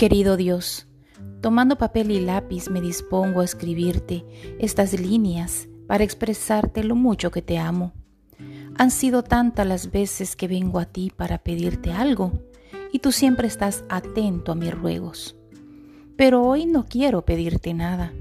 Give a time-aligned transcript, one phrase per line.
[0.00, 0.86] Querido Dios,
[1.42, 4.24] tomando papel y lápiz me dispongo a escribirte
[4.58, 7.92] estas líneas para expresarte lo mucho que te amo.
[8.78, 12.32] Han sido tantas las veces que vengo a ti para pedirte algo
[12.94, 15.36] y tú siempre estás atento a mis ruegos.
[16.16, 18.14] Pero hoy no quiero pedirte nada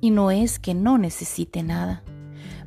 [0.00, 2.04] y no es que no necesite nada.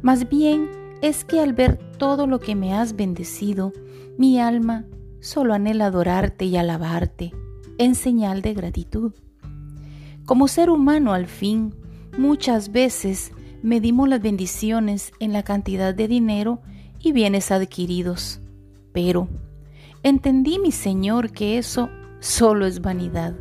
[0.02, 0.70] Más bien
[1.02, 3.72] es que al ver todo lo que me has bendecido,
[4.18, 4.84] mi alma
[5.22, 7.32] solo anhela adorarte y alabarte
[7.80, 9.14] en señal de gratitud.
[10.26, 11.74] Como ser humano al fin,
[12.18, 13.32] muchas veces
[13.64, 16.62] medimos las bendiciones en la cantidad de dinero
[17.00, 18.42] y bienes adquiridos,
[18.92, 19.30] pero
[20.04, 23.34] entendí, mi Señor, que eso solo es vanidad.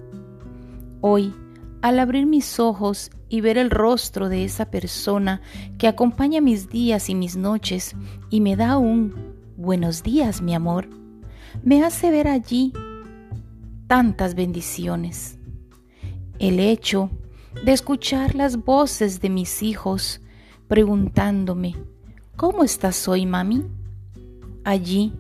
[1.01, 1.35] Hoy,
[1.83, 5.43] al abrir mis ojos y ver el rostro de esa persona
[5.79, 7.97] que acompaña mis días y mis noches
[8.31, 10.89] y me da un buenos días, mi amor,
[11.65, 12.73] me hace ver allí
[13.89, 15.39] tantas bendiciones.
[16.39, 17.11] El hecho
[17.65, 20.21] de escuchar las voces de mis hijos
[20.69, 21.75] preguntándome,
[22.37, 23.65] ¿cómo estás hoy, mami?
[24.63, 25.15] Allí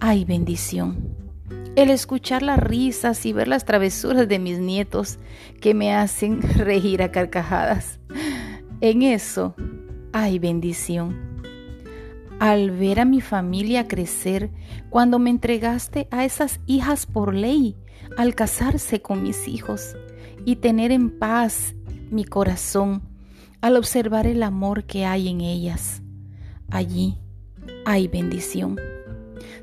[0.00, 1.14] hay bendición.
[1.76, 5.18] El escuchar las risas y ver las travesuras de mis nietos
[5.60, 8.00] que me hacen reír a carcajadas.
[8.80, 9.54] En eso
[10.12, 11.33] hay bendición
[12.40, 14.50] al ver a mi familia crecer
[14.90, 17.76] cuando me entregaste a esas hijas por ley,
[18.16, 19.96] al casarse con mis hijos
[20.44, 21.74] y tener en paz
[22.10, 23.02] mi corazón
[23.60, 26.02] al observar el amor que hay en ellas.
[26.70, 27.18] Allí
[27.86, 28.78] hay bendición.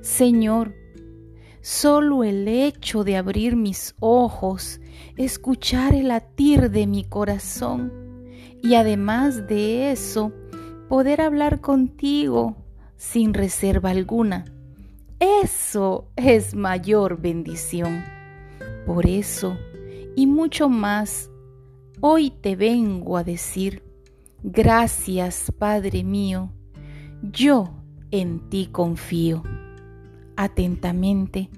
[0.02, 0.74] Señor,
[1.62, 4.82] solo el hecho de abrir mis ojos,
[5.18, 7.94] escuchar el latir de mi corazón
[8.64, 10.32] y además de eso,
[10.90, 12.61] poder hablar contigo
[13.02, 14.46] sin reserva alguna.
[15.20, 18.04] Eso es mayor bendición.
[18.86, 19.58] Por eso,
[20.16, 21.32] y mucho más,
[22.00, 23.82] hoy te vengo a decir,
[24.44, 26.52] gracias Padre mío,
[27.24, 27.74] yo
[28.12, 29.42] en ti confío.
[30.38, 31.50] Atentamente,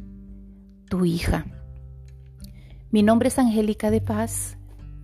[0.89, 1.45] tu hija.
[2.89, 4.57] Mi nombre es Angélica de Paz,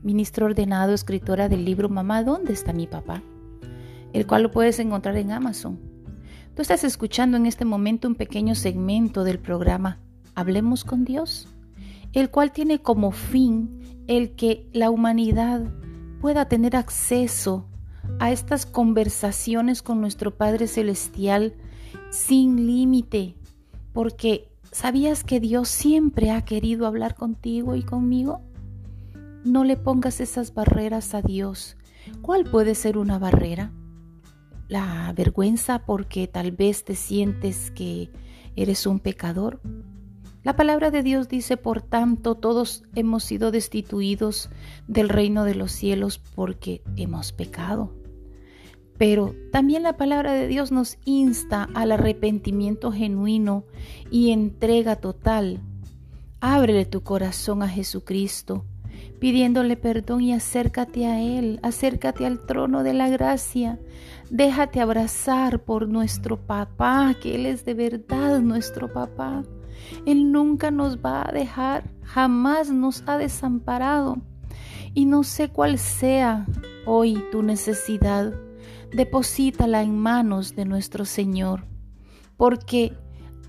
[0.03, 3.21] ministro ordenado, escritora del libro Mamá, ¿dónde está mi papá?
[4.13, 5.88] el cual lo puedes encontrar en Amazon.
[6.59, 9.97] Tú estás escuchando en este momento un pequeño segmento del programa
[10.35, 11.47] Hablemos con Dios,
[12.11, 15.71] el cual tiene como fin el que la humanidad
[16.19, 17.65] pueda tener acceso
[18.19, 21.53] a estas conversaciones con nuestro Padre Celestial
[22.09, 23.37] sin límite,
[23.93, 28.41] porque ¿sabías que Dios siempre ha querido hablar contigo y conmigo?
[29.45, 31.77] No le pongas esas barreras a Dios.
[32.21, 33.71] ¿Cuál puede ser una barrera?
[34.69, 38.09] La vergüenza porque tal vez te sientes que
[38.55, 39.59] eres un pecador.
[40.43, 44.49] La palabra de Dios dice, por tanto, todos hemos sido destituidos
[44.87, 47.93] del reino de los cielos porque hemos pecado.
[48.97, 53.65] Pero también la palabra de Dios nos insta al arrepentimiento genuino
[54.11, 55.61] y entrega total.
[56.41, 58.65] Ábrele tu corazón a Jesucristo,
[59.19, 63.79] pidiéndole perdón y acércate a Él, acércate al trono de la gracia,
[64.29, 69.43] Déjate abrazar por nuestro papá, que Él es de verdad nuestro papá.
[70.05, 74.17] Él nunca nos va a dejar, jamás nos ha desamparado.
[74.93, 76.45] Y no sé cuál sea
[76.85, 78.33] hoy tu necesidad,
[78.91, 81.65] deposítala en manos de nuestro Señor,
[82.37, 82.93] porque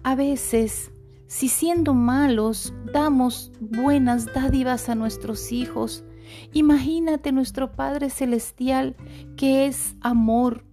[0.02, 0.92] a veces,
[1.30, 6.02] si siendo malos damos buenas dádivas a nuestros hijos,
[6.52, 8.96] imagínate nuestro Padre Celestial
[9.36, 10.64] que es amor,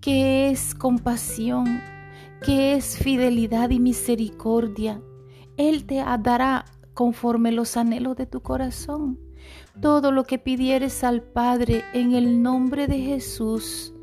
[0.00, 1.80] que es compasión,
[2.44, 5.00] que es fidelidad y misericordia.
[5.56, 6.64] Él te dará
[6.94, 9.20] conforme los anhelos de tu corazón.
[9.80, 13.94] Todo lo que pidieres al Padre en el nombre de Jesús,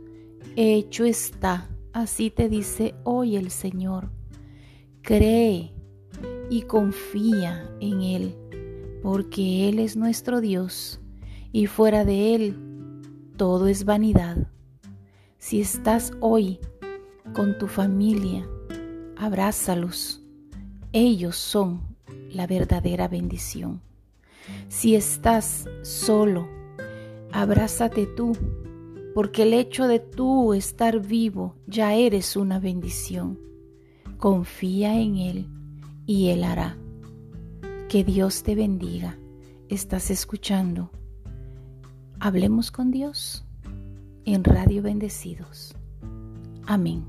[0.56, 1.70] hecho está.
[1.92, 4.14] Así te dice hoy el Señor.
[5.02, 5.74] Cree
[6.50, 8.36] y confía en Él,
[9.02, 11.00] porque Él es nuestro Dios
[11.52, 12.58] y fuera de Él
[13.38, 14.48] todo es vanidad.
[15.38, 16.60] Si estás hoy
[17.34, 18.48] con tu familia,
[19.16, 20.22] abrázalos.
[20.92, 21.82] Ellos son
[22.32, 23.82] la verdadera bendición.
[24.68, 26.50] Si estás solo,
[27.32, 28.36] abrázate tú,
[29.14, 33.40] porque el hecho de tú estar vivo ya eres una bendición.
[34.18, 35.59] Confía en Él
[36.10, 36.76] y Él hará.
[37.88, 39.20] Que Dios te bendiga.
[39.68, 40.90] ¿Estás escuchando?
[42.20, 43.46] Hablemos con Dios
[44.26, 45.76] en Radio Bendecidos.
[46.66, 47.06] Amén.